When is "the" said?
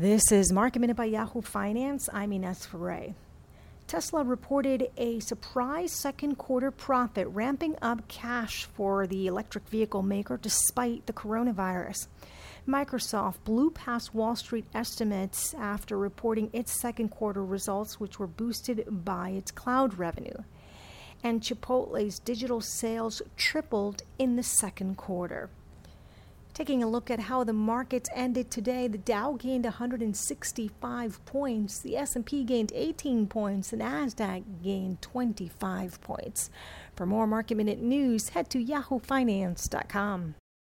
9.08-9.26, 11.06-11.12, 24.36-24.44, 27.44-27.52, 28.88-28.98, 31.78-31.96